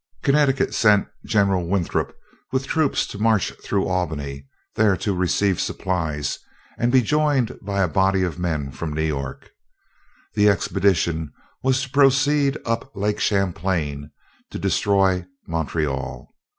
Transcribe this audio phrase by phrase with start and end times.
[0.23, 2.15] Connecticut sent General Winthrop
[2.51, 6.39] with troops to march through Albany, there to receive supplies
[6.79, 9.51] and to be joined by a body of men from New York.
[10.33, 14.09] The expedition was to proceed up Lake Champlain
[14.49, 16.33] to destroy Montreal.